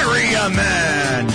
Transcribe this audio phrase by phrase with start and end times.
[0.00, 1.28] Area Man.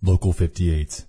[0.00, 1.04] Local 58.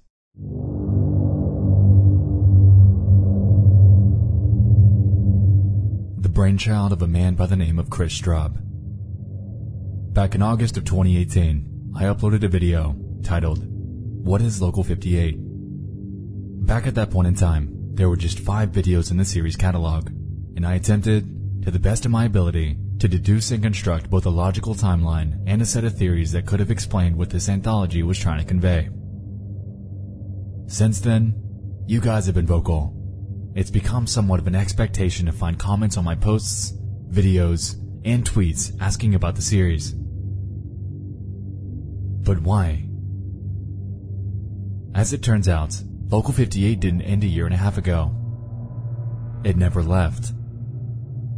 [6.30, 8.56] The brainchild of a man by the name of Kris Straub.
[10.14, 15.38] Back in August of 2018, I uploaded a video titled, What is Local 58?
[16.68, 20.12] Back at that point in time, there were just five videos in the series catalog,
[20.56, 24.30] and I attempted, to the best of my ability, to deduce and construct both a
[24.30, 28.20] logical timeline and a set of theories that could have explained what this anthology was
[28.20, 28.88] trying to convey.
[30.68, 31.34] Since then,
[31.88, 32.99] you guys have been vocal.
[33.56, 36.74] It's become somewhat of an expectation to find comments on my posts,
[37.10, 39.94] videos, and tweets asking about the series.
[42.24, 42.86] But why?
[44.94, 48.16] As it turns out, Local 58 didn't end a year and a half ago.
[49.44, 50.34] It never left.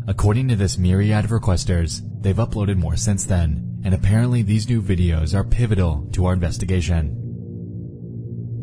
[0.07, 4.81] According to this myriad of requesters, they've uploaded more since then, and apparently these new
[4.81, 7.17] videos are pivotal to our investigation.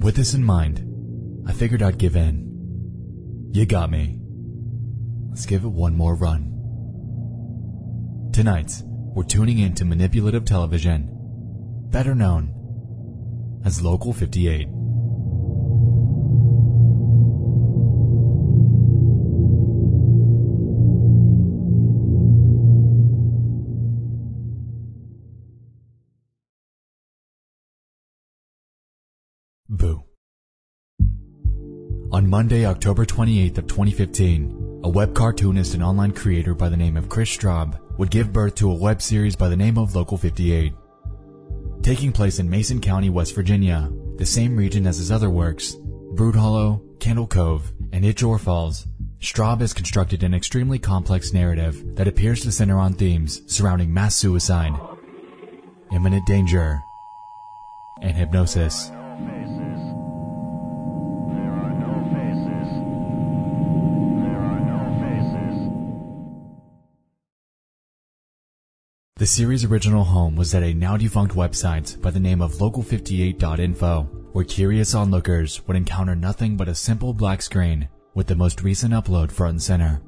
[0.01, 0.85] With this in mind,
[1.47, 2.48] I figured I'd give in.
[3.51, 4.21] You got me.
[5.31, 6.55] Let's give it one more run.
[8.33, 11.09] Tonight, we're tuning in to manipulative television,
[11.91, 12.55] better known
[13.65, 14.69] as Local 58.
[29.69, 30.05] Boo.
[32.11, 36.97] On Monday, October 28th of 2015, a web cartoonist and online creator by the name
[36.97, 40.17] of Kris Straub would give birth to a web series by the name of Local
[40.17, 40.73] 58.
[41.83, 45.75] Taking place in Mason County, West Virginia, the same region as his other works,
[46.15, 48.87] Broodhollow, Candle Cove, and Ichor Falls,
[49.21, 54.15] Straub has constructed an extremely complex narrative that appears to center on themes surrounding mass
[54.15, 54.73] suicide,
[55.93, 56.81] imminent danger,
[58.01, 58.91] and hypnosis.
[69.19, 74.05] The series' original home was at a now defunct website by the name of local58.info,
[74.31, 78.95] where curious onlookers would encounter nothing but a simple black screen with the most recent
[78.95, 80.01] upload front and center.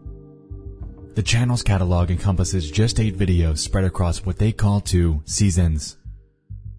[1.15, 5.97] The channel's catalog encompasses just eight videos spread across what they call two seasons.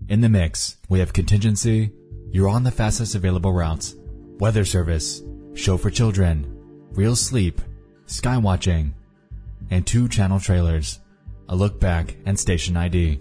[0.08, 1.92] In the mix, we have Contingency,
[2.32, 3.98] You're on the Fastest Available Routes,
[4.40, 5.22] Weather Service,
[5.54, 6.48] Show for Children,
[6.94, 7.62] Real Sleep,
[8.06, 8.94] Skywatching,
[9.70, 11.02] and two channel trailers,
[11.52, 13.20] A Look Back and Station ID.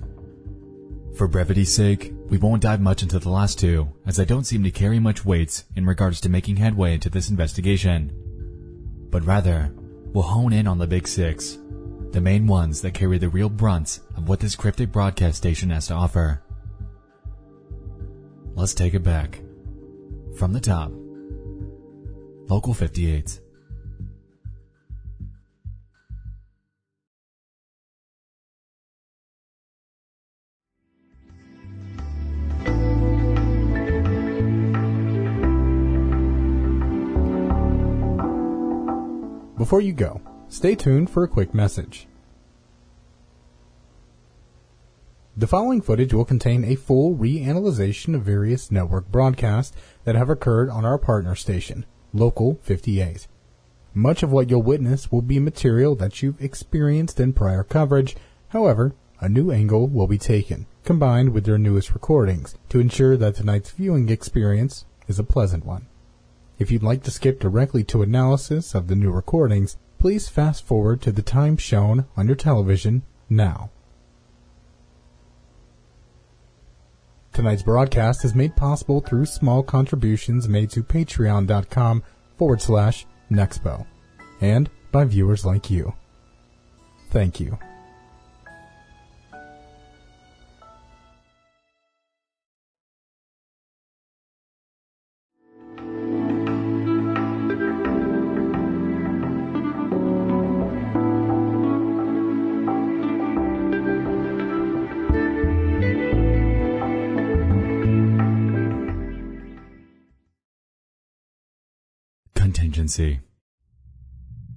[1.16, 4.62] For brevity's sake, we won't dive much into the last two, as I don't seem
[4.62, 8.12] to carry much weight in regards to making headway into this investigation.
[9.10, 9.74] But rather,
[10.12, 11.58] we'll hone in on the big six,
[12.12, 15.88] the main ones that carry the real brunt of what this cryptic broadcast station has
[15.88, 16.40] to offer.
[18.54, 19.40] Let's take it back.
[20.36, 20.92] From the top.
[22.48, 23.40] Local 58.
[39.60, 42.08] Before you go, stay tuned for a quick message.
[45.36, 50.70] The following footage will contain a full reanalyzation of various network broadcasts that have occurred
[50.70, 51.84] on our partner station,
[52.14, 53.28] Local 58.
[53.92, 58.16] Much of what you'll witness will be material that you've experienced in prior coverage.
[58.48, 63.34] However, a new angle will be taken, combined with their newest recordings, to ensure that
[63.34, 65.86] tonight's viewing experience is a pleasant one.
[66.60, 71.00] If you'd like to skip directly to analysis of the new recordings, please fast forward
[71.02, 73.70] to the time shown on your television now.
[77.32, 82.02] Tonight's broadcast is made possible through small contributions made to patreon.com
[82.36, 83.86] forward slash Nexpo
[84.42, 85.94] and by viewers like you.
[87.10, 87.58] Thank you.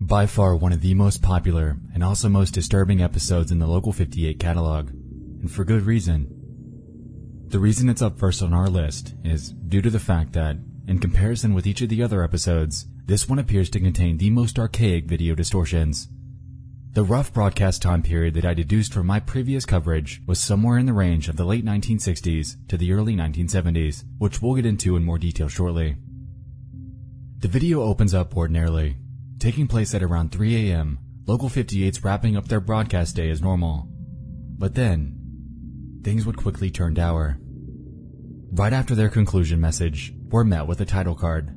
[0.01, 3.93] By far one of the most popular and also most disturbing episodes in the Local
[3.93, 6.27] 58 catalog, and for good reason.
[7.47, 10.57] The reason it's up first on our list is due to the fact that,
[10.87, 14.57] in comparison with each of the other episodes, this one appears to contain the most
[14.57, 16.07] archaic video distortions.
[16.93, 20.85] The rough broadcast time period that I deduced from my previous coverage was somewhere in
[20.85, 25.03] the range of the late 1960s to the early 1970s, which we'll get into in
[25.03, 25.95] more detail shortly.
[27.43, 28.95] The video opens up ordinarily,
[29.37, 30.97] taking place at around 3 a.m.
[31.27, 33.85] Local 58's wrapping up their broadcast day as normal.
[34.57, 37.37] But then, things would quickly turn dour.
[38.53, 41.53] Right after their conclusion message, we're met with a title card.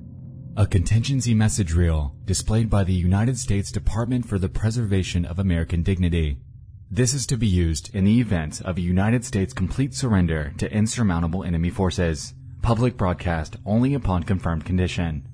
[0.56, 5.85] A contingency message reel displayed by the United States Department for the Preservation of American
[5.85, 6.38] Dignity.
[6.91, 10.73] This is to be used in the event of a United States complete surrender to
[10.73, 12.35] insurmountable enemy forces.
[12.61, 15.29] Public broadcast only upon confirmed condition.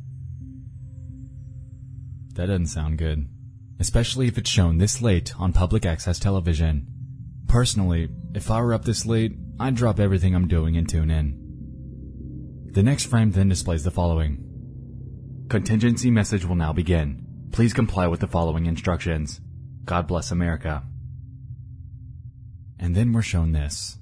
[2.35, 3.29] That doesn't sound good.
[3.79, 6.87] Especially if it's shown this late on public access television.
[7.49, 12.71] Personally, if I were up this late, I'd drop everything I'm doing and tune in.
[12.73, 15.47] The next frame then displays the following.
[15.51, 17.27] Contingency message will now begin.
[17.53, 19.41] Please comply with the following instructions.
[19.85, 20.85] God bless America.
[22.79, 23.99] And then we're shown this.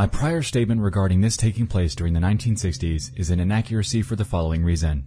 [0.00, 4.24] My prior statement regarding this taking place during the 1960s is an inaccuracy for the
[4.24, 5.04] following reason.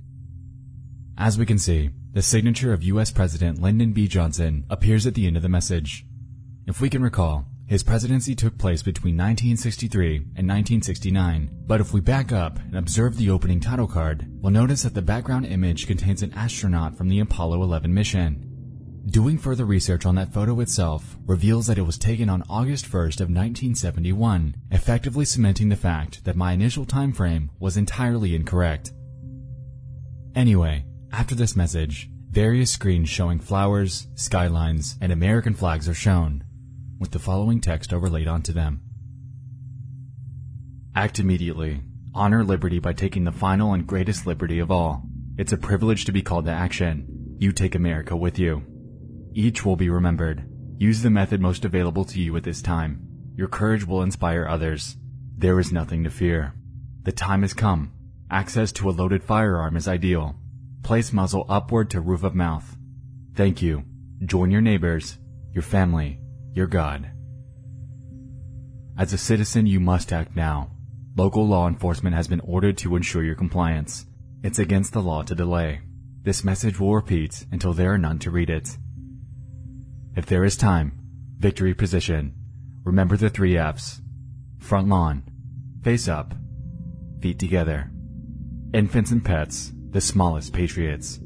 [1.17, 4.07] As we can see, the signature of US President Lyndon B.
[4.07, 6.05] Johnson appears at the end of the message.
[6.67, 12.00] If we can recall, his presidency took place between 1963 and 1969, but if we
[12.00, 16.21] back up and observe the opening title card, we'll notice that the background image contains
[16.21, 18.52] an astronaut from the Apollo 11 mission.
[19.05, 23.19] Doing further research on that photo itself reveals that it was taken on August 1st
[23.19, 28.93] of 1971, effectively cementing the fact that my initial time frame was entirely incorrect.
[30.36, 36.45] Anyway, after this message, various screens showing flowers, skylines, and American flags are shown,
[36.98, 38.81] with the following text overlaid onto them.
[40.95, 41.81] Act immediately.
[42.15, 45.03] Honor liberty by taking the final and greatest liberty of all.
[45.38, 47.36] It's a privilege to be called to action.
[47.38, 48.63] You take America with you.
[49.36, 50.44] Each will be remembered.
[50.78, 53.08] Use the method most available to you at this time.
[53.36, 54.98] Your courage will inspire others.
[55.38, 56.54] There is nothing to fear.
[57.04, 57.94] The time has come.
[58.30, 60.36] Access to a loaded firearm is ideal.
[60.84, 62.78] Place muzzle upward to roof of mouth.
[63.36, 63.86] Thank you.
[64.25, 65.18] Join your neighbors,
[65.52, 66.20] your family,
[66.54, 67.10] your God.
[68.98, 70.70] As a citizen, you must act now.
[71.16, 74.06] Local law enforcement has been ordered to ensure your compliance.
[74.44, 75.82] It's against the law to delay.
[76.22, 78.78] This message will repeat until there are none to read it.
[80.15, 80.91] If there is time,
[81.39, 82.34] victory position.
[82.84, 84.01] Remember the three F's.
[84.60, 85.24] Front lawn,
[85.84, 86.36] face up,
[87.20, 87.89] feet together.
[88.74, 91.20] Infants and pets, the smallest patriots.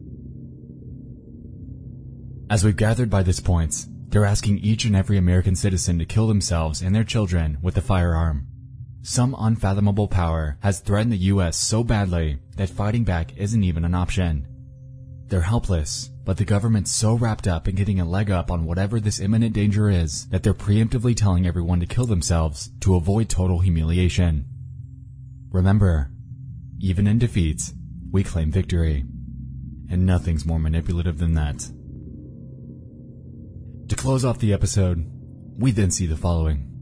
[2.50, 6.27] As we've gathered by this point, they're asking each and every American citizen to kill
[6.27, 8.48] themselves and their children with a firearm.
[9.01, 13.96] Some unfathomable power has threatened the US so badly that fighting back isn't even an
[13.96, 14.48] option.
[15.29, 19.00] They're helpless, but the government's so wrapped up in getting a leg up on whatever
[19.00, 23.60] this imminent danger is that they're preemptively telling everyone to kill themselves to avoid total
[23.60, 24.46] humiliation.
[25.51, 26.12] Remember,
[26.79, 27.74] even in defeat,
[28.12, 29.03] we claim victory.
[29.89, 31.60] And nothing's more manipulative than that.
[33.89, 35.05] To close off the episode,
[35.57, 36.76] we then see the following.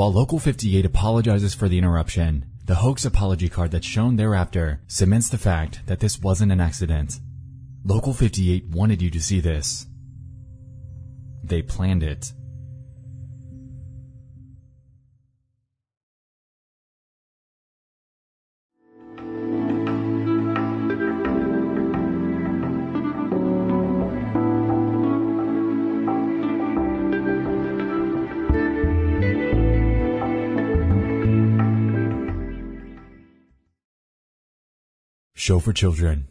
[0.00, 5.28] While Local 58 apologizes for the interruption, the hoax apology card that's shown thereafter cements
[5.28, 7.20] the fact that this wasn't an accident.
[7.84, 9.86] Local 58 wanted you to see this.
[11.44, 12.32] They planned it.
[35.40, 36.28] Show for Children.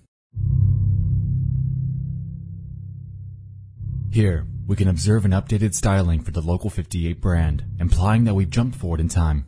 [4.11, 8.51] Here, we can observe an updated styling for the Local 58 brand, implying that we've
[8.51, 9.45] jumped forward in time.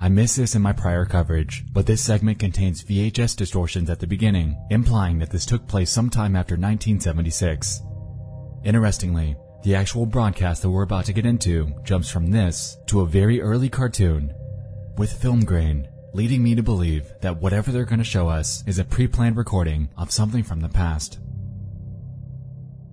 [0.00, 4.06] I missed this in my prior coverage, but this segment contains VHS distortions at the
[4.08, 7.80] beginning, implying that this took place sometime after 1976.
[8.64, 13.06] Interestingly, the actual broadcast that we're about to get into jumps from this to a
[13.06, 14.34] very early cartoon
[14.96, 18.78] with film grain leading me to believe that whatever they're going to show us is
[18.78, 21.18] a pre-planned recording of something from the past.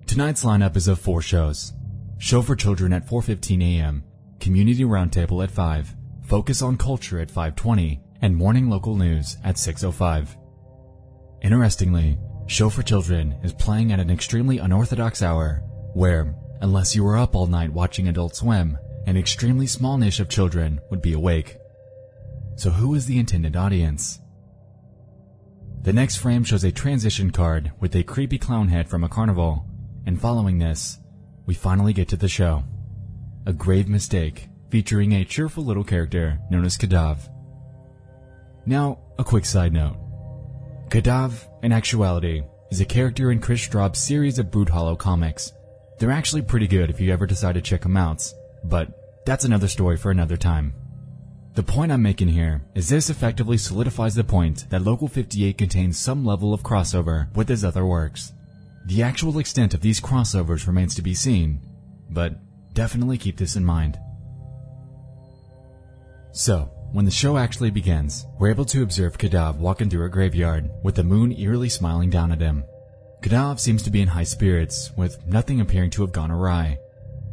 [0.05, 1.73] Tonight's lineup is of four shows.
[2.17, 4.03] Show for Children at 4:15 a.m.,
[4.39, 10.37] Community Roundtable at 5, Focus on Culture at 5:20, and Morning Local News at 6:05.
[11.41, 12.17] Interestingly,
[12.47, 17.35] Show for Children is playing at an extremely unorthodox hour where, unless you were up
[17.35, 21.57] all night watching Adult Swim, an extremely small niche of children would be awake.
[22.55, 24.19] So who is the intended audience?
[25.81, 29.65] The next frame shows a transition card with a creepy clown head from a carnival,
[30.05, 30.97] and following this,
[31.45, 32.63] we finally get to the show.
[33.45, 37.29] A grave mistake featuring a cheerful little character known as Kadav.
[38.65, 39.97] Now, a quick side note.
[40.89, 45.51] Kadav, in actuality, is a character in Kris Straub's series of Broodhollow comics.
[45.99, 48.23] They're actually pretty good if you ever decide to check them out,
[48.63, 50.73] but that's another story for another time.
[51.55, 55.97] The point I'm making here is this effectively solidifies the point that Local 58 contains
[55.97, 58.33] some level of crossover with his other works.
[58.87, 61.61] The actual extent of these crossovers remains to be seen,
[62.09, 62.35] but
[62.73, 63.97] definitely keep this in mind.
[66.33, 70.69] So, when the show actually begins, we're able to observe Kadav walking through a graveyard
[70.83, 72.65] with the moon eerily smiling down at him.
[73.21, 76.77] Kadav seems to be in high spirits, with nothing appearing to have gone awry.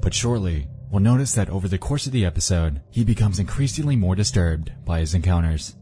[0.00, 4.14] But shortly, we'll notice that over the course of the episode, he becomes increasingly more
[4.14, 5.74] disturbed by his encounters.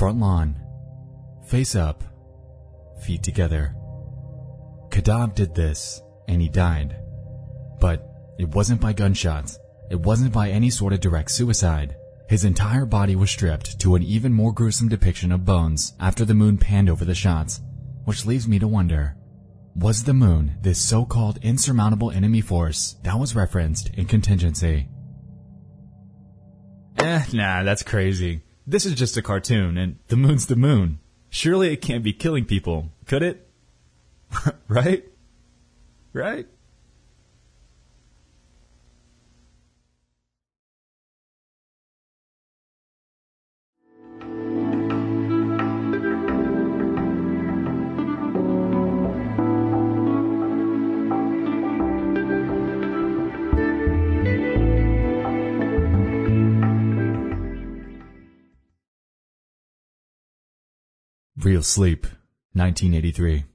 [0.00, 0.58] Front lawn,
[1.44, 2.02] face up,
[3.02, 3.74] feet together.
[4.88, 6.96] Kadab did this, and he died.
[7.80, 9.58] But it wasn't by gunshots.
[9.90, 11.96] It wasn't by any sort of direct suicide.
[12.30, 16.32] His entire body was stripped to an even more gruesome depiction of bones after the
[16.32, 17.60] moon panned over the shots,
[18.06, 19.16] which leaves me to wonder,
[19.76, 24.88] was the moon this so-called insurmountable enemy force that was referenced in contingency?
[26.96, 28.40] Eh, nah, that's crazy.
[28.70, 31.00] This is just a cartoon, and the moon's the moon.
[31.28, 33.50] Surely it can't be killing people, could it?
[34.68, 35.04] right?
[36.12, 36.46] Right?
[61.42, 62.02] Real Sleep,
[62.52, 63.49] 1983.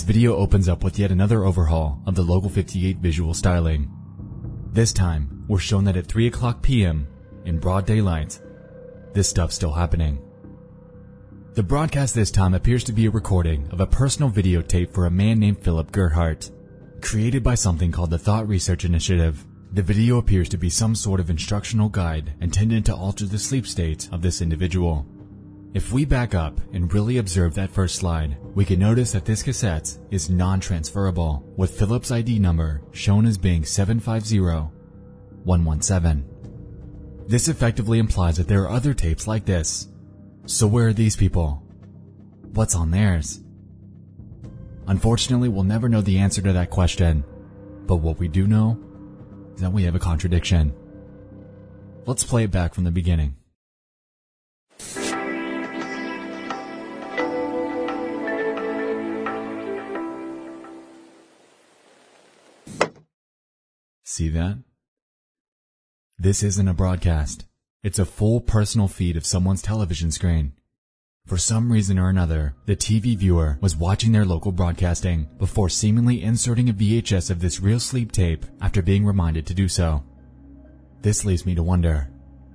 [0.00, 3.90] This video opens up with yet another overhaul of the Local 58 visual styling.
[4.72, 7.06] This time, we're shown that at 3 o'clock p.m.,
[7.44, 8.40] in broad daylight,
[9.12, 10.18] this stuff's still happening.
[11.52, 15.10] The broadcast this time appears to be a recording of a personal videotape for a
[15.10, 16.50] man named Philip Gerhardt.
[17.02, 21.20] Created by something called the Thought Research Initiative, the video appears to be some sort
[21.20, 25.06] of instructional guide intended to alter the sleep state of this individual.
[25.72, 29.44] If we back up and really observe that first slide, we can notice that this
[29.44, 36.24] cassette is non-transferable, with Philip's ID number shown as being 750117.
[37.28, 39.86] This effectively implies that there are other tapes like this.
[40.44, 41.62] So where are these people?
[42.52, 43.40] What's on theirs?
[44.88, 47.22] Unfortunately, we'll never know the answer to that question.
[47.86, 48.76] But what we do know
[49.54, 50.74] is that we have a contradiction.
[52.06, 53.36] Let's play it back from the beginning.
[64.12, 64.58] See that?
[66.18, 67.44] This isn't a broadcast.
[67.84, 70.54] It's a full personal feed of someone's television screen.
[71.26, 76.24] For some reason or another, the TV viewer was watching their local broadcasting before seemingly
[76.24, 80.02] inserting a VHS of this real sleep tape after being reminded to do so.
[81.02, 82.10] This leaves me to wonder.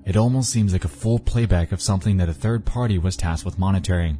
[0.06, 3.46] It almost seems like a full playback of something that a third party was tasked
[3.46, 4.20] with monitoring.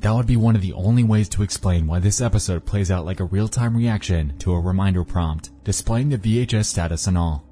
[0.00, 3.04] That would be one of the only ways to explain why this episode plays out
[3.04, 7.44] like a real-time reaction to a reminder prompt, displaying the VHS status and all.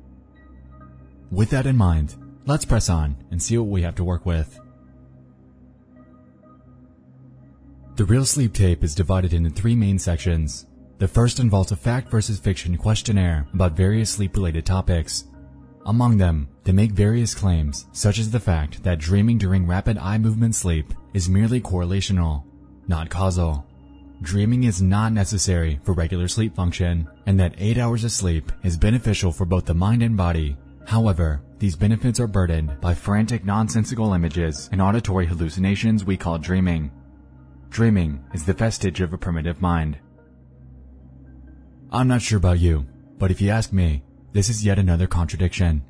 [1.30, 2.14] With that in mind,
[2.46, 4.60] let's press on and see what we have to work with.
[7.96, 10.66] The real sleep tape is divided into three main sections.
[10.98, 15.24] The first involves a fact versus fiction questionnaire about various sleep-related topics.
[15.86, 20.18] Among them, they make various claims, such as the fact that dreaming during rapid eye
[20.18, 22.42] movement sleep is merely correlational,
[22.88, 23.64] not causal.
[24.20, 28.76] Dreaming is not necessary for regular sleep function, and that 8 hours of sleep is
[28.76, 30.56] beneficial for both the mind and body.
[30.86, 36.90] However, these benefits are burdened by frantic nonsensical images and auditory hallucinations we call dreaming.
[37.70, 39.98] Dreaming is the vestige of a primitive mind.
[41.92, 42.86] I'm not sure about you,
[43.18, 44.02] but if you ask me,
[44.36, 45.82] this is yet another contradiction.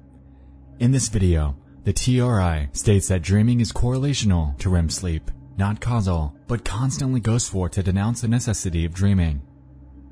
[0.79, 6.33] In this video, the TRI states that dreaming is correlational to REM sleep, not causal,
[6.47, 9.43] but constantly goes for to denounce the necessity of dreaming.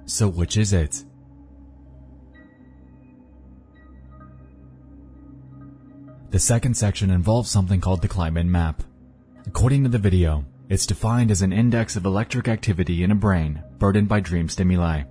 [0.07, 1.05] So which is it?
[6.31, 8.83] The second section involves something called the Kleitman map.
[9.47, 13.63] According to the video, it's defined as an index of electric activity in a brain
[13.79, 15.05] burdened by dream stimuli.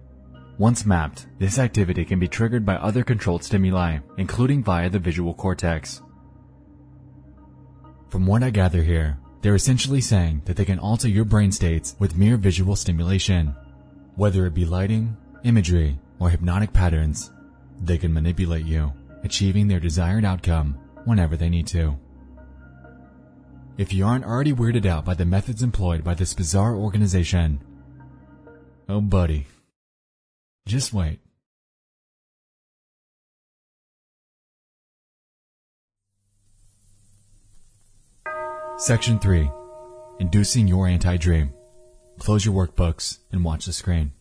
[0.58, 5.34] Once mapped, this activity can be triggered by other controlled stimuli, including via the visual
[5.34, 6.02] cortex.
[8.10, 11.96] From what I gather here, they're essentially saying that they can alter your brain states
[11.98, 13.56] with mere visual stimulation.
[14.16, 17.32] Whether it be lighting, imagery, or hypnotic patterns,
[17.82, 21.98] they can manipulate you, achieving their desired outcome whenever they need to.
[23.76, 27.60] If you aren't already weirded out by the methods employed by this bizarre organization,
[28.88, 29.48] oh buddy,
[30.65, 31.19] just wait.
[38.78, 39.49] Section 3
[40.19, 41.54] inducing your anti-dream.
[42.19, 44.13] Close your workbooks and watch the screen.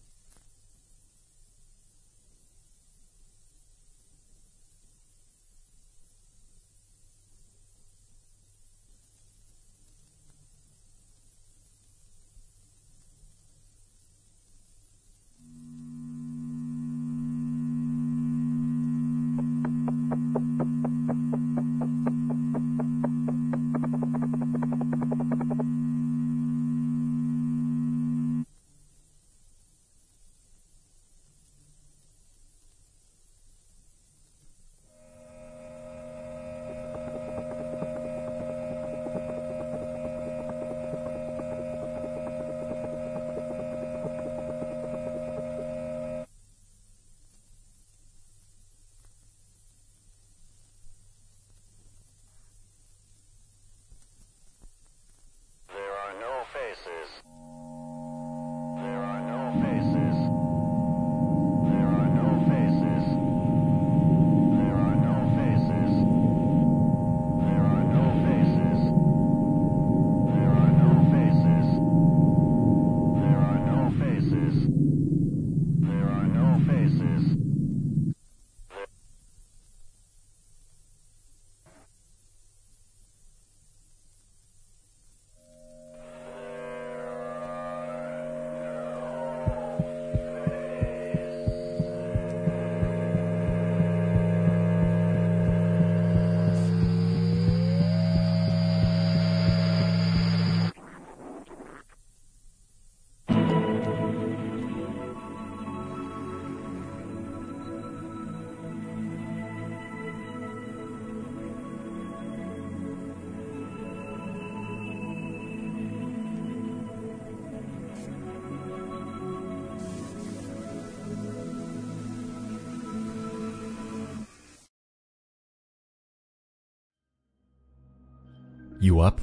[128.92, 129.22] You up?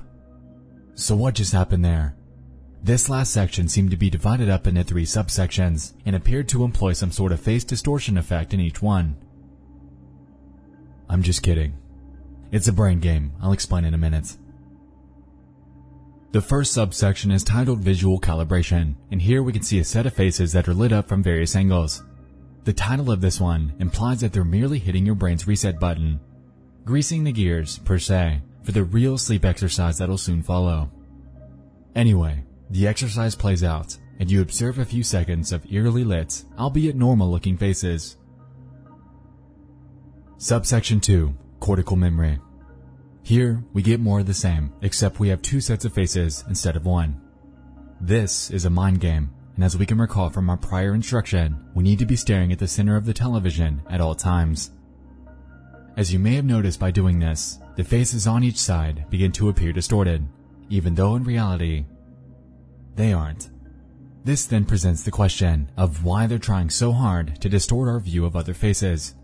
[0.96, 2.16] So what just happened there?
[2.82, 6.94] This last section seemed to be divided up into three subsections and appeared to employ
[6.94, 9.16] some sort of face distortion effect in each one.
[11.08, 11.78] I'm just kidding.
[12.52, 13.34] It's a brain game.
[13.40, 14.38] I'll explain in a minute.
[16.32, 20.16] The first subsection is titled Visual Calibration, and here we can see a set of
[20.16, 22.02] faces that are lit up from various angles.
[22.64, 26.20] The title of this one implies that they're merely hitting your brain's reset button,
[26.86, 30.92] greasing the gears, per se, for the real sleep exercise that'll soon follow.
[31.96, 36.96] Anyway, the exercise plays out, and you observe a few seconds of eerily lit, albeit
[36.96, 38.18] normal looking faces.
[40.38, 42.38] Subsection 2 Cortical Memory.
[43.24, 46.76] Here, we get more of the same, except we have two sets of faces instead
[46.76, 47.20] of one.
[48.00, 51.82] This is a mind game, and as we can recall from our prior instruction, we
[51.82, 54.70] need to be staring at the center of the television at all times.
[55.98, 59.48] As you may have noticed by doing this, the faces on each side begin to
[59.48, 60.28] appear distorted,
[60.70, 61.86] even though in reality,
[62.98, 63.52] they aren't.
[64.26, 68.26] This then presents the question of why they're trying so hard to distort our view
[68.26, 69.16] of other faces.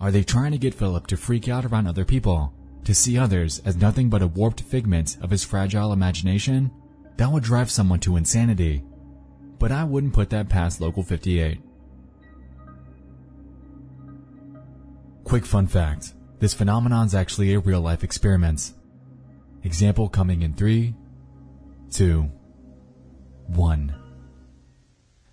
[0.00, 2.54] Are they trying to get Philip to freak out around other people?
[2.84, 6.70] To see others as nothing but a warped figment of his fragile imagination?
[7.16, 8.84] That would drive someone to insanity.
[9.58, 11.58] But I wouldn't put that past Local 58.
[15.24, 16.12] Quick fun fact.
[16.38, 18.72] This phenomenon is actually a real life experiment.
[19.64, 20.94] Example coming in 3,
[21.90, 22.30] 2,
[23.46, 23.94] 1.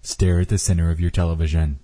[0.02, 1.80] Stare at the center of your television.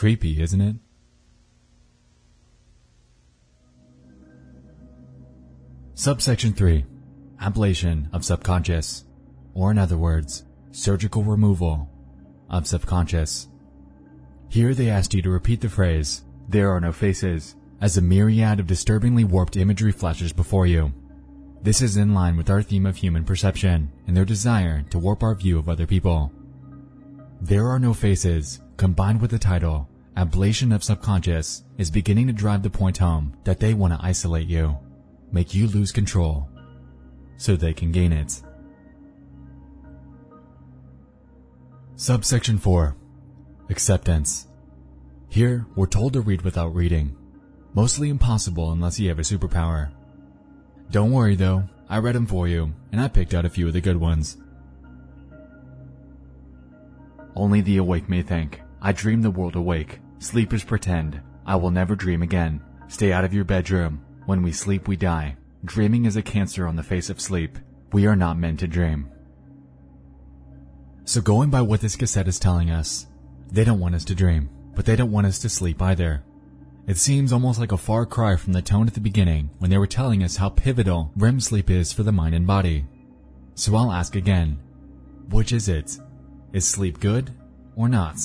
[0.00, 0.76] Creepy, isn't it?
[5.92, 6.86] Subsection 3
[7.42, 9.04] Ablation of subconscious,
[9.52, 11.90] or in other words, surgical removal
[12.48, 13.48] of subconscious.
[14.48, 18.58] Here they asked you to repeat the phrase, There are no faces, as a myriad
[18.58, 20.94] of disturbingly warped imagery flashes before you.
[21.60, 25.22] This is in line with our theme of human perception and their desire to warp
[25.22, 26.32] our view of other people.
[27.42, 32.62] There Are No Faces, combined with the title, Ablation of Subconscious, is beginning to drive
[32.62, 34.78] the point home that they want to isolate you,
[35.30, 36.48] make you lose control,
[37.36, 38.40] so they can gain it.
[41.96, 42.96] Subsection 4
[43.68, 44.46] Acceptance.
[45.28, 47.14] Here, we're told to read without reading.
[47.74, 49.92] Mostly impossible unless you have a superpower.
[50.90, 53.74] Don't worry though, I read them for you, and I picked out a few of
[53.74, 54.38] the good ones.
[57.36, 58.62] Only the awake may think.
[58.82, 60.00] I dream the world awake.
[60.18, 61.20] Sleepers pretend.
[61.46, 62.62] I will never dream again.
[62.88, 64.04] Stay out of your bedroom.
[64.26, 65.36] When we sleep, we die.
[65.64, 67.58] Dreaming is a cancer on the face of sleep.
[67.92, 69.10] We are not meant to dream.
[71.04, 73.06] So going by what this cassette is telling us,
[73.50, 76.22] they don't want us to dream, but they don't want us to sleep either.
[76.86, 79.78] It seems almost like a far cry from the tone at the beginning when they
[79.78, 82.86] were telling us how pivotal REM sleep is for the mind and body.
[83.54, 84.58] So I'll ask again,
[85.28, 85.98] which is it?
[86.52, 87.32] Is sleep good
[87.76, 88.16] or not?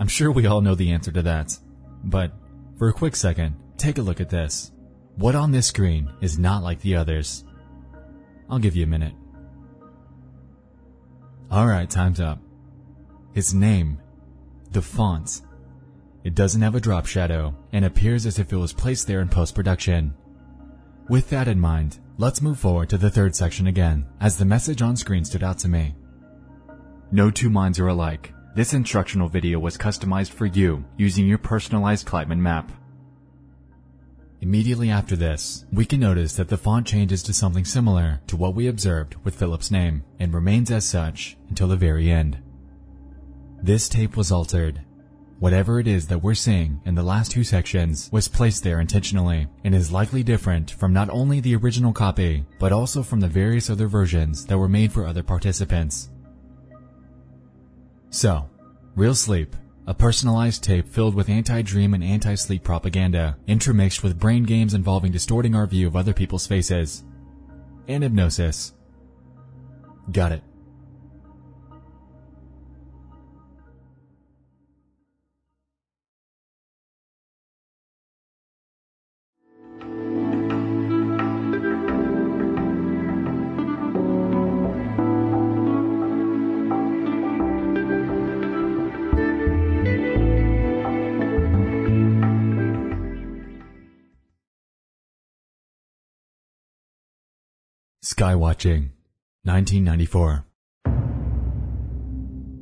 [0.00, 1.58] I'm sure we all know the answer to that,
[2.04, 2.32] but
[2.78, 4.72] for a quick second, take a look at this.
[5.16, 7.44] What on this screen is not like the others?
[8.48, 9.12] I'll give you a minute.
[11.52, 12.38] Alright, time's up.
[13.34, 14.00] Its name,
[14.70, 15.42] the font.
[16.24, 19.28] It doesn't have a drop shadow and appears as if it was placed there in
[19.28, 20.14] post-production.
[21.10, 24.80] With that in mind, let's move forward to the third section again, as the message
[24.80, 25.94] on screen stood out to me.
[27.12, 28.32] No two minds are alike.
[28.52, 32.72] This instructional video was customized for you using your personalized Kleitman map.
[34.40, 38.56] Immediately after this, we can notice that the font changes to something similar to what
[38.56, 42.38] we observed with Philip's name and remains as such until the very end.
[43.62, 44.80] This tape was altered.
[45.38, 49.46] Whatever it is that we're seeing in the last two sections was placed there intentionally
[49.62, 53.70] and is likely different from not only the original copy, but also from the various
[53.70, 56.10] other versions that were made for other participants.
[58.10, 58.48] So,
[58.96, 59.54] Real Sleep,
[59.86, 65.54] a personalized tape filled with anti-dream and anti-sleep propaganda, intermixed with brain games involving distorting
[65.54, 67.04] our view of other people's faces.
[67.86, 68.74] And hypnosis.
[70.10, 70.42] Got it.
[98.20, 98.90] Skywatching,
[99.44, 100.44] 1994.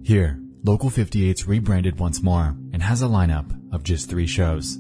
[0.04, 4.78] Here, Local 58's rebranded once more and has a lineup of just three shows.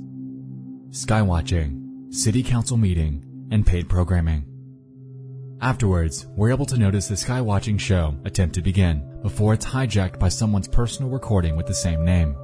[0.90, 4.44] Skywatching, City Council Meeting, and paid programming.
[5.60, 10.28] Afterwards, we're able to notice the Skywatching show attempt to begin before it's hijacked by
[10.28, 12.36] someone's personal recording with the same name.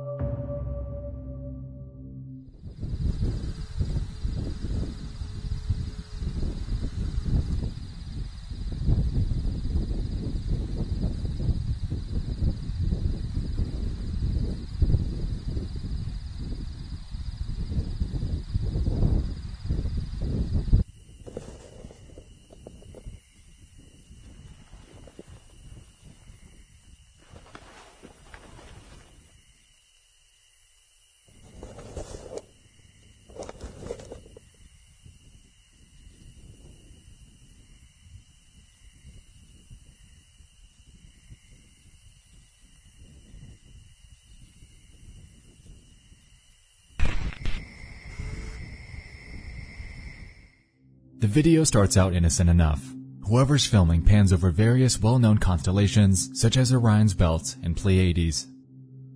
[51.35, 52.81] Video starts out innocent enough.
[53.27, 58.47] Whoever's filming pans over various well-known constellations such as Orion's Belt and Pleiades.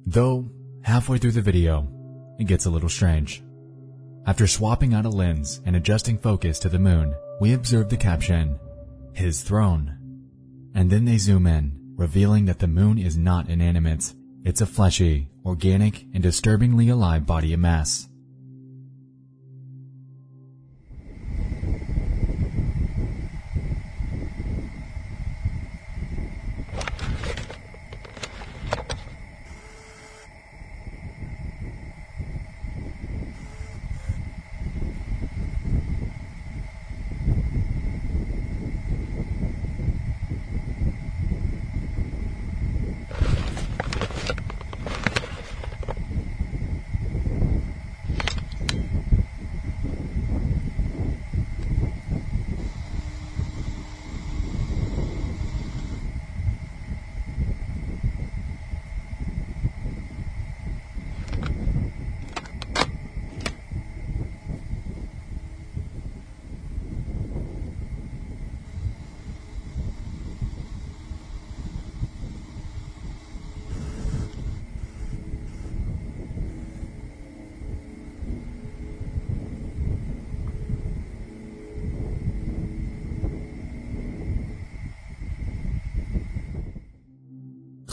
[0.04, 0.50] Though,
[0.82, 1.86] halfway through the video,
[2.40, 3.44] it gets a little strange.
[4.26, 8.58] After swapping out a lens and adjusting focus to the moon, we observe the caption,
[9.12, 9.96] His Throne.
[10.74, 14.12] And then they zoom in, revealing that the moon is not inanimate.
[14.42, 18.08] It's a fleshy, organic, and disturbingly alive body of mass.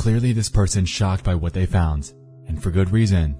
[0.05, 2.13] Clearly, this person shocked by what they found,
[2.47, 3.35] and for good reason.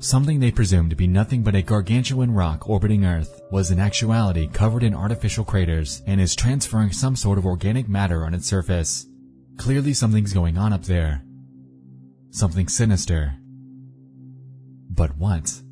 [0.00, 4.48] Something they presumed to be nothing but a gargantuan rock orbiting Earth was in actuality
[4.48, 9.06] covered in artificial craters and is transferring some sort of organic matter on its surface.
[9.58, 11.22] Clearly, something's going on up there.
[12.30, 13.36] Something sinister.
[14.90, 15.62] But what?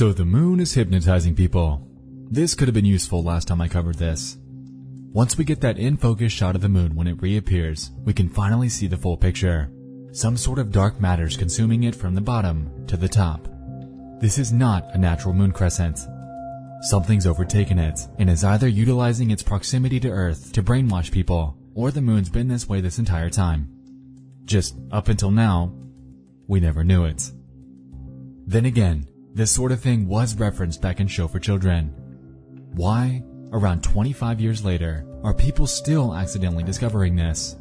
[0.00, 1.86] So the moon is hypnotizing people.
[2.30, 4.38] This could have been useful last time I covered this.
[5.12, 8.30] Once we get that in focus shot of the moon when it reappears, we can
[8.30, 9.70] finally see the full picture.
[10.12, 13.46] Some sort of dark matter's consuming it from the bottom to the top.
[14.22, 15.98] This is not a natural moon crescent.
[16.80, 21.90] Something's overtaken it and is either utilizing its proximity to Earth to brainwash people, or
[21.90, 23.68] the moon's been this way this entire time.
[24.46, 25.74] Just up until now,
[26.46, 27.30] we never knew it.
[28.46, 31.94] Then again, this sort of thing was referenced back in Show for Children.
[32.74, 37.56] Why, around 25 years later, are people still accidentally discovering this?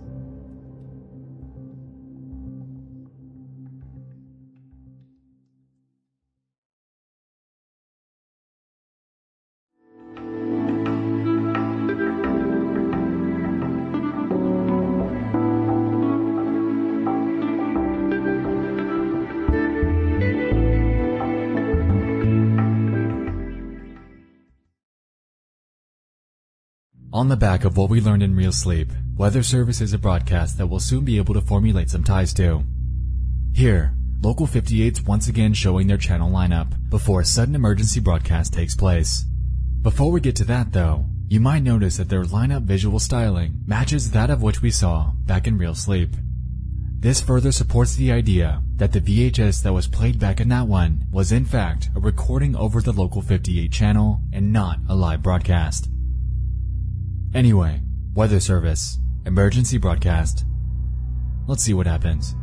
[27.40, 30.82] Back of what we learned in Real Sleep, Weather Service is a broadcast that we'll
[30.82, 32.64] soon be able to formulate some ties to.
[33.54, 38.76] Here, Local 58's once again showing their channel lineup before a sudden emergency broadcast takes
[38.76, 39.24] place.
[39.82, 44.12] Before we get to that though, you might notice that their lineup visual styling matches
[44.12, 46.10] that of which we saw back in Real Sleep.
[47.00, 51.06] This further supports the idea that the VHS that was played back in that one
[51.10, 55.90] was in fact a recording over the Local 58 channel and not a live broadcast.
[57.34, 57.80] Anyway,
[58.16, 60.46] weather service, emergency broadcast.
[61.46, 62.36] Let's see what happens.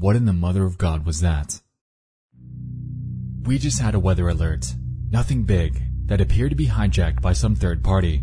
[0.00, 1.60] What in the mother of God was that?
[3.42, 4.72] We just had a weather alert.
[5.10, 8.22] Nothing big that appeared to be hijacked by some third party.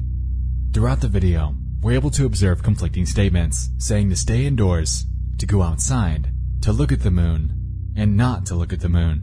[0.73, 5.05] Throughout the video, we're able to observe conflicting statements saying to stay indoors,
[5.37, 7.53] to go outside, to look at the moon,
[7.95, 9.21] and not to look at the moon.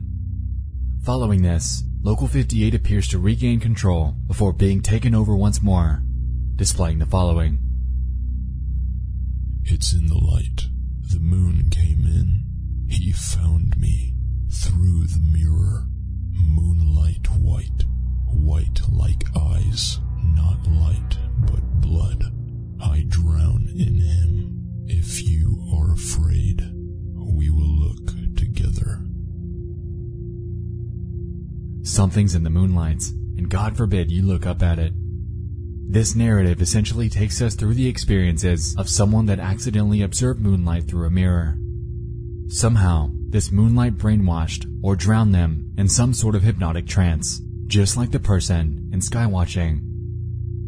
[1.02, 6.04] Following this, Local 58 appears to regain control before being taken over once more,
[6.54, 7.58] displaying the following.
[9.64, 10.68] It's in the light.
[11.12, 12.44] The moon came in.
[12.88, 14.14] He found me
[14.50, 15.86] through the mirror.
[16.32, 17.84] Moonlight white.
[18.26, 20.00] White like eyes.
[20.22, 22.24] Not light, but blood.
[22.80, 24.84] I drown in him.
[24.86, 26.60] If you are afraid,
[27.14, 29.04] we will look together.
[31.82, 34.94] Something's in the moonlights, and God forbid you look up at it.
[35.86, 41.06] This narrative essentially takes us through the experiences of someone that accidentally observed moonlight through
[41.06, 41.56] a mirror.
[42.48, 48.10] Somehow, this moonlight brainwashed or drowned them in some sort of hypnotic trance, just like
[48.10, 49.80] the person in Skywatching.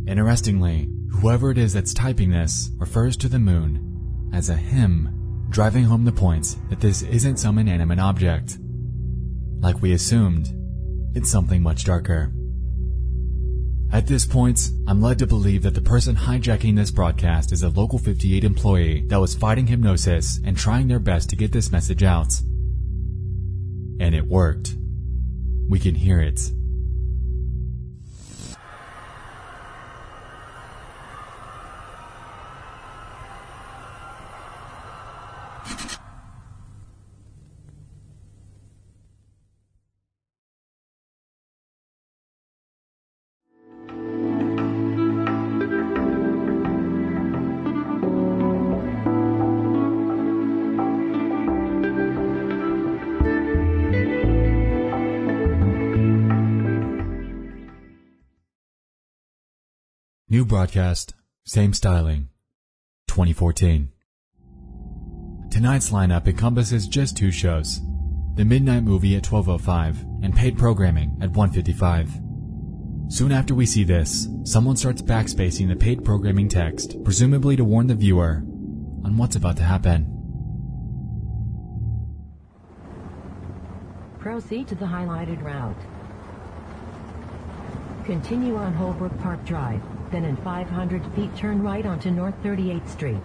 [0.06, 5.84] Interestingly, whoever it is that's typing this refers to the moon as a him, driving
[5.84, 8.58] home the point that this isn't some inanimate object.
[9.60, 10.52] Like we assumed,
[11.14, 12.32] it's something much darker.
[13.92, 17.68] At this point, I'm led to believe that the person hijacking this broadcast is a
[17.68, 22.02] Local 58 employee that was fighting hypnosis and trying their best to get this message
[22.02, 22.32] out.
[24.00, 24.74] And it worked.
[25.68, 26.40] We can hear it.
[60.46, 62.28] Broadcast, same styling.
[63.08, 63.90] 2014.
[65.50, 67.80] Tonight's lineup encompasses just two shows.
[68.36, 73.12] The Midnight Movie at 12.05 and paid programming at 1.55.
[73.12, 77.86] Soon after we see this, someone starts backspacing the paid programming text, presumably to warn
[77.86, 78.42] the viewer
[79.04, 80.12] on what's about to happen.
[84.18, 85.76] Proceed to the highlighted route.
[88.04, 93.22] Continue on Holbrook Park Drive, then in 500 feet turn right onto North 38th Street.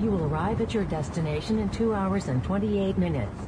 [0.00, 3.40] You will arrive at your destination in 2 hours and 28 minutes.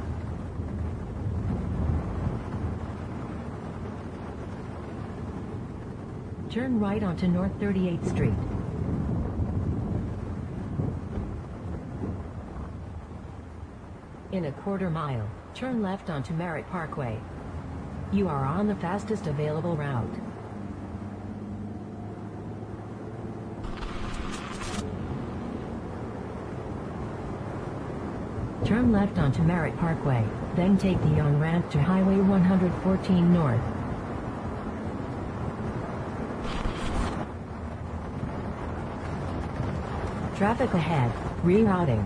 [6.50, 8.32] Turn right onto North 38th Street.
[14.32, 17.18] In a quarter mile, turn left onto Merritt Parkway.
[18.12, 20.27] You are on the fastest available route.
[28.68, 30.22] Turn left onto Merritt Parkway,
[30.54, 33.58] then take the Young Ramp to Highway 114 North.
[40.36, 41.10] Traffic ahead,
[41.42, 42.04] rerouting.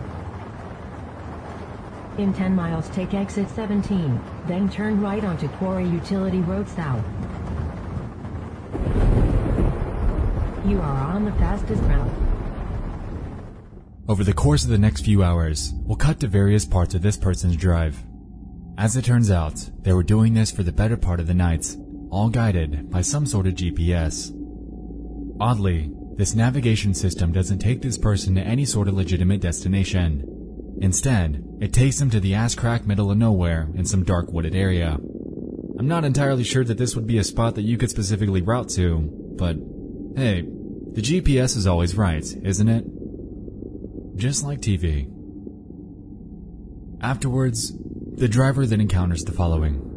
[2.19, 7.05] In 10 miles take exit 17, then turn right onto Quarry Utility Road South.
[10.65, 12.32] You are on the fastest route.
[14.13, 17.17] Over the course of the next few hours, we'll cut to various parts of this
[17.17, 18.05] person's drive.
[18.77, 21.75] As it turns out, they were doing this for the better part of the night,
[22.11, 24.31] all guided by some sort of GPS.
[25.41, 30.77] Oddly, this navigation system doesn't take this person to any sort of legitimate destination.
[30.83, 34.55] Instead, it takes them to the ass crack middle of nowhere in some dark wooded
[34.55, 34.99] area.
[35.79, 38.69] I'm not entirely sure that this would be a spot that you could specifically route
[38.73, 38.99] to,
[39.39, 39.57] but
[40.17, 42.85] hey, the GPS is always right, isn't it?
[44.17, 45.11] Just like TV.
[47.01, 47.73] Afterwards,
[48.15, 49.89] the driver then encounters the following.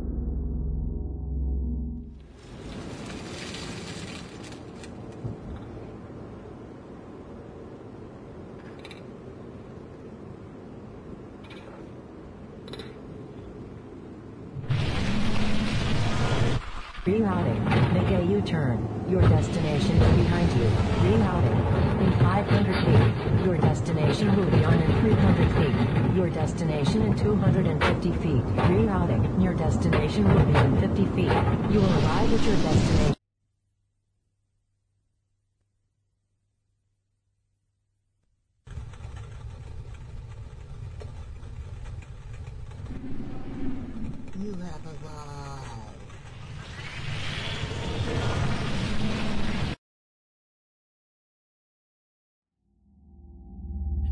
[17.06, 17.94] Rerouting.
[17.94, 19.06] Make a U-turn.
[19.08, 20.66] Your destination is behind you.
[21.06, 22.02] Rerouting.
[22.02, 23.46] In 500 feet.
[23.46, 26.16] Your destination will be on in 300 feet.
[26.16, 28.44] Your destination in 250 feet.
[28.58, 29.44] Rerouting.
[29.44, 31.32] Your destination will be in 50 feet.
[31.72, 33.16] You will arrive at your destination.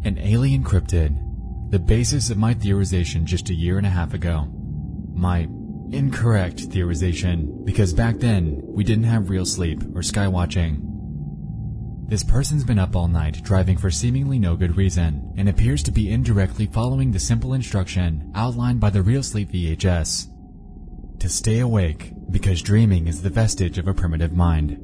[0.06, 1.18] An alien cryptid.
[1.72, 4.48] The basis of my theorization just a year and a half ago.
[5.14, 5.42] My
[5.92, 10.82] incorrect theorization, because back then we didn't have real sleep or sky watching.
[12.08, 15.92] This person's been up all night driving for seemingly no good reason and appears to
[15.92, 20.30] be indirectly following the simple instruction outlined by the Real Sleep VHS.
[21.20, 24.80] To stay awake, because dreaming is the vestige of a primitive mind.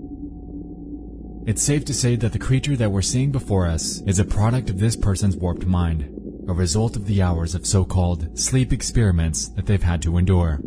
[1.48, 4.70] It's safe to say that the creature that we're seeing before us is a product
[4.70, 6.19] of this person's warped mind,
[6.50, 10.60] a result of the hours of so-called sleep experiments that they've had to endure.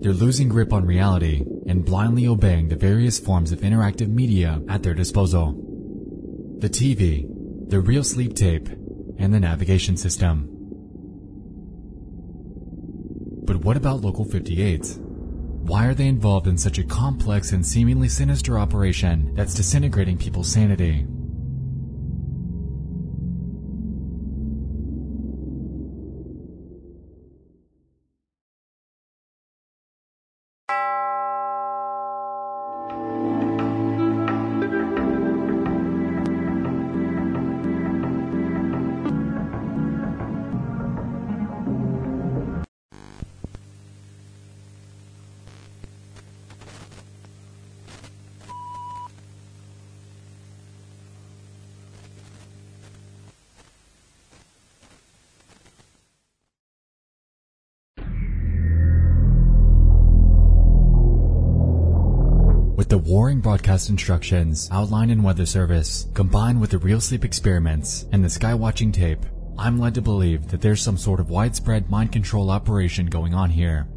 [0.00, 4.82] They're losing grip on reality and blindly obeying the various forms of interactive media at
[4.82, 5.52] their disposal.
[6.58, 7.24] The TV,
[7.68, 8.68] the real sleep tape,
[9.18, 10.48] and the navigation system.
[13.44, 14.98] But what about Local 58?
[14.98, 20.50] Why are they involved in such a complex and seemingly sinister operation that's disintegrating people's
[20.50, 21.06] sanity?
[63.72, 68.52] Broadcast instructions outlined in Weather Service, combined with the real sleep experiments and the sky
[68.52, 69.24] watching tape,
[69.56, 73.48] I'm led to believe that there's some sort of widespread mind control operation going on
[73.48, 73.88] here.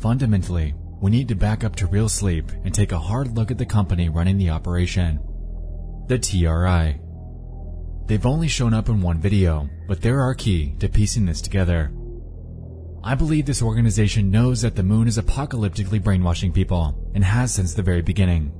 [0.00, 3.58] Fundamentally, we need to back up to real sleep and take a hard look at
[3.58, 5.20] the company running the operation.
[6.08, 6.98] The TRI.
[8.06, 11.92] They've only shown up in one video, but they're our key to piecing this together.
[13.06, 17.72] I believe this organization knows that the moon is apocalyptically brainwashing people and has since
[17.72, 18.50] the very beginning.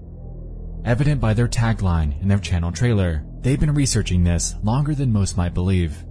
[0.85, 5.37] Evident by their tagline and their channel trailer, they've been researching this longer than most
[5.37, 6.05] might believe.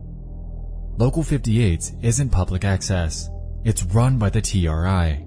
[0.98, 3.30] Local 58 isn't public access.
[3.64, 5.26] It's run by the TRI.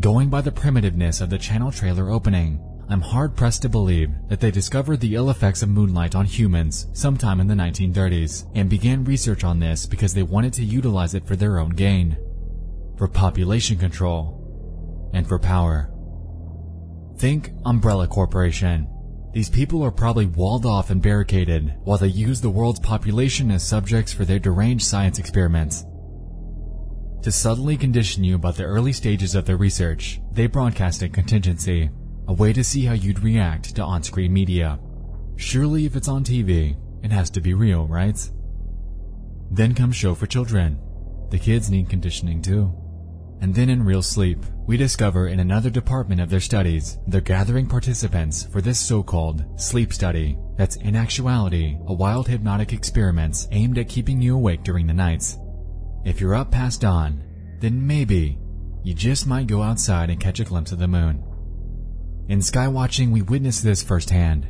[0.00, 2.58] Going by the primitiveness of the channel trailer opening,
[2.92, 6.88] I'm hard pressed to believe that they discovered the ill effects of moonlight on humans
[6.92, 11.26] sometime in the 1930s and began research on this because they wanted to utilize it
[11.26, 12.18] for their own gain,
[12.98, 15.90] for population control, and for power.
[17.16, 18.86] Think Umbrella Corporation.
[19.32, 23.66] These people are probably walled off and barricaded while they use the world's population as
[23.66, 25.86] subjects for their deranged science experiments.
[27.22, 31.88] To subtly condition you about the early stages of their research, they broadcast a contingency,
[32.28, 34.78] a way to see how you'd react to on-screen media.
[35.36, 38.30] Surely if it's on TV, it has to be real, right?
[39.50, 40.78] Then comes Show for Children.
[41.30, 42.72] The kids need conditioning too.
[43.40, 47.66] And then in Real Sleep, we discover in another department of their studies, they're gathering
[47.66, 53.88] participants for this so-called sleep study that's in actuality a wild hypnotic experiment aimed at
[53.88, 55.38] keeping you awake during the nights.
[56.04, 57.24] If you're up past dawn,
[57.58, 58.38] then maybe
[58.84, 61.24] you just might go outside and catch a glimpse of the moon.
[62.32, 64.48] In skywatching, we witness this firsthand.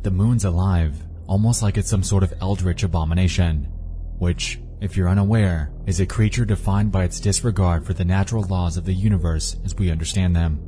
[0.00, 0.96] The moon's alive,
[1.26, 3.68] almost like it's some sort of eldritch abomination,
[4.18, 8.78] which, if you're unaware, is a creature defined by its disregard for the natural laws
[8.78, 10.62] of the universe as we understand them.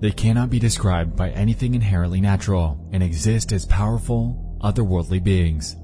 [0.00, 5.76] They cannot be described by anything inherently natural and exist as powerful, otherworldly beings.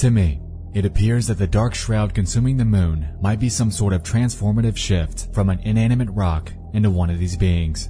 [0.00, 0.42] To me,
[0.74, 4.76] it appears that the dark shroud consuming the moon might be some sort of transformative
[4.76, 7.88] shift from an inanimate rock into one of these beings.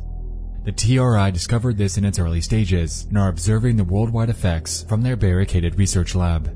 [0.67, 5.01] The TRI discovered this in its early stages and are observing the worldwide effects from
[5.01, 6.49] their barricaded research lab.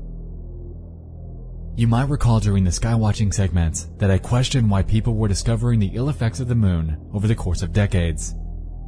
[1.77, 5.91] You might recall during the skywatching segments that I questioned why people were discovering the
[5.93, 8.35] ill effects of the moon over the course of decades.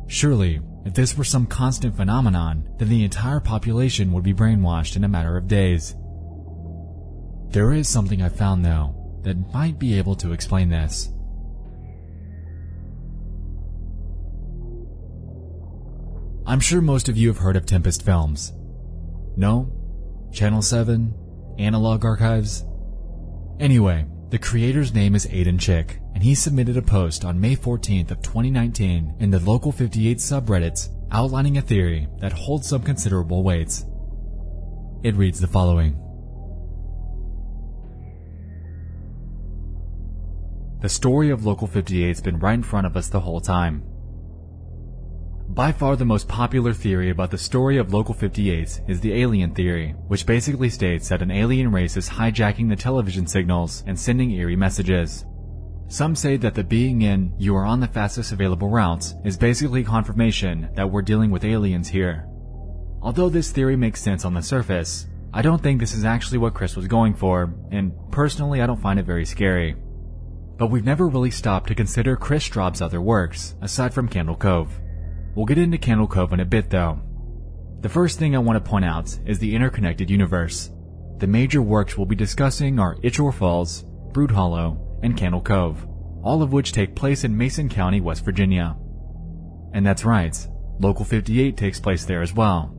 [0.07, 5.05] Surely, if this were some constant phenomenon, then the entire population would be brainwashed in
[5.05, 5.95] a matter of days.
[7.47, 11.12] There is something I found though that might be able to explain this.
[16.45, 18.51] I'm sure most of you have heard of Tempest Films.
[19.37, 19.71] No?
[20.33, 21.13] Channel 7?
[21.57, 22.65] Analog Archives?
[23.61, 28.11] Anyway, the creator's name is Aiden Chick, and he submitted a post on May 14th
[28.11, 33.81] of 2019 in the Local 58 subreddits outlining a theory that holds some considerable weight.
[35.01, 35.97] It reads the following.
[40.81, 43.92] The story of Local 58's been right in front of us the whole time.
[45.53, 49.53] By far the most popular theory about the story of Local 58 is the alien
[49.53, 54.31] theory, which basically states that an alien race is hijacking the television signals and sending
[54.31, 55.25] eerie messages.
[55.89, 59.83] Some say that the being in you are on the fastest available routes is basically
[59.83, 62.27] confirmation that we're dealing with aliens here.
[63.03, 66.55] Although this theory makes sense on the surface, I don't think this is actually what
[66.55, 69.75] Kris was going for, and personally I don't find it very scary.
[70.57, 74.79] But we've never really stopped to consider Kris Straub's other works, aside from Candle Cove.
[75.35, 76.99] We'll get into Candle Cove in a bit though.
[77.81, 80.71] The first thing I want to point out is the interconnected universe.
[81.17, 85.87] The major works we'll be discussing are Ichor Falls, Broodhollow, and Candle Cove,
[86.23, 88.77] all of which take place in Mason County, West Virginia.
[89.73, 90.35] And that's right,
[90.79, 92.73] Local 58 takes place there as well.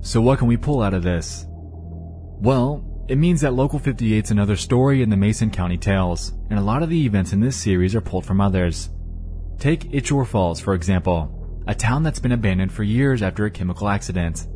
[0.00, 1.46] So what can we pull out of this?
[1.48, 6.62] Well, it means that Local 58's another story in the Mason County Tales, and a
[6.62, 8.90] lot of the events in this series are pulled from others.
[9.58, 11.35] Take Ichor Falls, for example,
[11.66, 14.46] a town that's been abandoned for years after a chemical accident.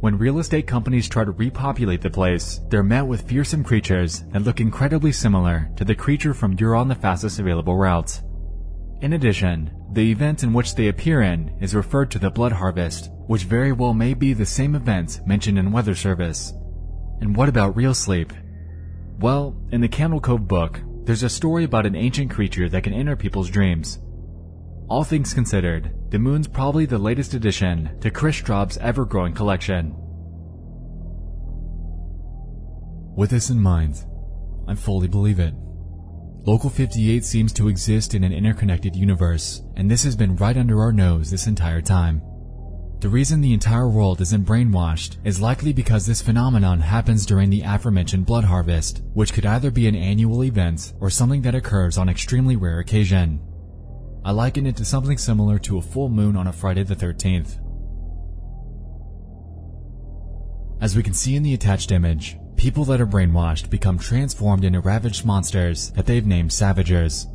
[0.00, 4.42] When real estate companies try to repopulate the place, they're met with fearsome creatures that
[4.42, 8.20] look incredibly similar to the creature from You're on the fastest available route.
[9.00, 13.10] In addition, the event in which they appear in is referred to the Blood Harvest,
[13.26, 16.52] which very well may be the same event mentioned in Weather Service.
[17.20, 18.32] And what about real sleep?
[19.18, 22.92] Well, in the Candle Cove book, there's a story about an ancient creature that can
[22.92, 23.98] enter people's dreams.
[24.88, 29.96] All things considered, the moon's probably the latest addition to Kris Straub's ever-growing collection.
[33.16, 33.96] With this in mind,
[34.68, 35.54] I fully believe it.
[36.46, 40.80] Local 58 seems to exist in an interconnected universe, and this has been right under
[40.82, 42.22] our nose this entire time.
[43.00, 47.62] The reason the entire world isn't brainwashed is likely because this phenomenon happens during the
[47.62, 52.08] aforementioned blood harvest, which could either be an annual event or something that occurs on
[52.08, 53.40] extremely rare occasion.
[54.26, 57.58] I liken it to something similar to a full moon on a Friday the 13th.
[60.80, 64.80] As we can see in the attached image, people that are brainwashed become transformed into
[64.80, 67.26] ravaged monsters that they've named Savagers.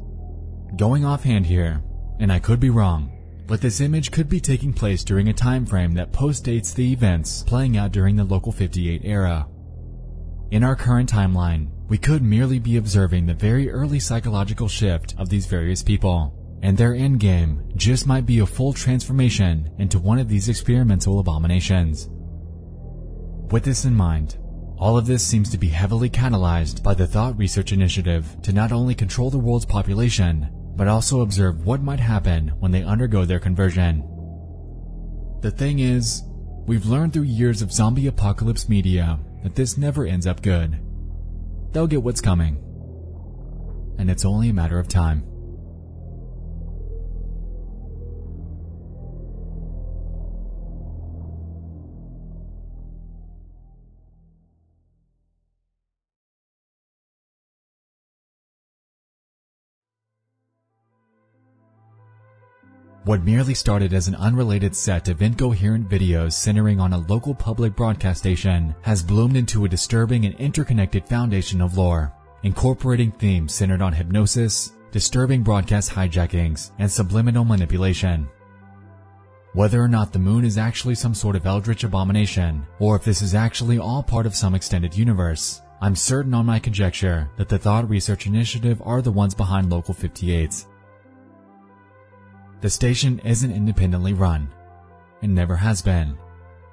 [0.78, 1.84] Going offhand here,
[2.20, 3.12] and I could be wrong,
[3.46, 7.44] but this image could be taking place during a time frame that postdates the events
[7.44, 9.48] playing out during the Local 58 era.
[10.50, 15.30] In our current timeline, we could merely be observing the very early psychological shift of
[15.30, 20.28] these various people, and their endgame just might be a full transformation into one of
[20.28, 22.10] these experimental abominations.
[23.52, 24.38] With this in mind,
[24.78, 28.72] all of this seems to be heavily catalyzed by the Thought Research Initiative to not
[28.72, 33.40] only control the world's population, but also observe what might happen when they undergo their
[33.40, 34.04] conversion.
[35.42, 36.24] The thing is,
[36.66, 40.80] we've learned through years of zombie apocalypse media that this never ends up good.
[41.72, 42.64] They'll get what's coming.
[43.98, 45.29] And it's only a matter of time.
[63.10, 67.76] What merely started as an unrelated set of incoherent videos centering on a local public
[67.76, 73.82] broadcast station has bloomed into a disturbing and interconnected foundation of lore, incorporating themes centered
[73.82, 78.30] on hypnosis, disturbing broadcast hijackings, and subliminal manipulation.
[79.54, 83.24] Whether or not the moon is actually some sort of eldritch abomination, or if this
[83.24, 87.58] is actually all part of some extended universe, I'm certain on my conjecture that the
[87.58, 90.64] Thought Research Initiative are the ones behind Local 58.
[92.62, 94.50] The station isn't independently run.
[95.22, 96.18] It never has been.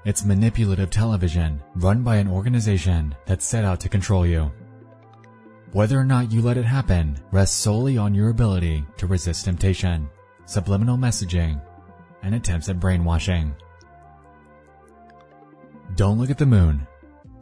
[0.05, 4.53] It's manipulative television run by an organization that's set out to control you.
[5.73, 10.09] Whether or not you let it happen rests solely on your ability to resist temptation,
[10.45, 11.61] subliminal messaging,
[12.23, 13.55] and attempts at brainwashing.
[15.95, 16.87] Don't look at the moon.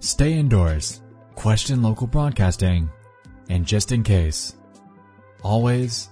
[0.01, 1.03] Stay indoors.
[1.35, 2.91] Question local broadcasting.
[3.49, 4.57] And just in case,
[5.43, 6.09] always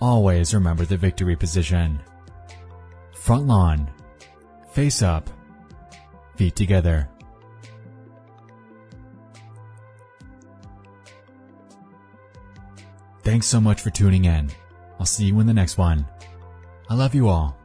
[0.00, 2.00] Always remember the victory position.
[3.12, 3.90] Front lawn.
[4.72, 5.28] Face up.
[6.36, 7.08] Feet together.
[13.22, 14.50] Thanks so much for tuning in.
[14.98, 16.06] I'll see you in the next one.
[16.88, 17.56] I love you all.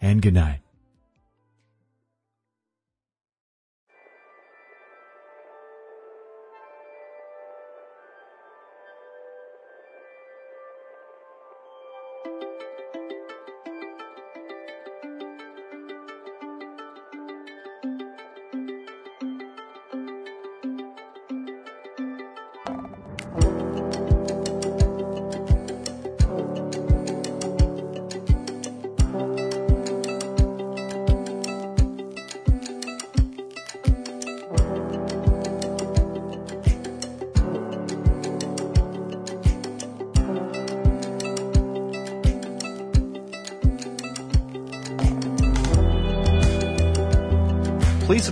[0.00, 0.60] And good night.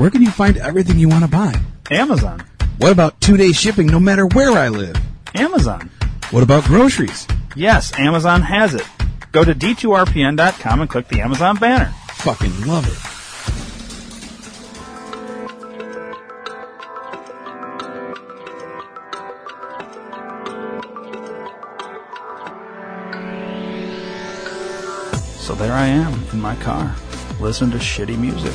[0.00, 1.54] Where can you find everything you want to buy?
[1.90, 2.42] Amazon.
[2.78, 4.96] What about two day shipping no matter where I live?
[5.34, 5.90] Amazon.
[6.30, 7.28] What about groceries?
[7.54, 8.88] Yes, Amazon has it.
[9.30, 11.92] Go to d2rpn.com and click the Amazon banner.
[12.12, 12.96] Fucking love it.
[25.42, 26.96] So there I am in my car,
[27.38, 28.54] listening to shitty music.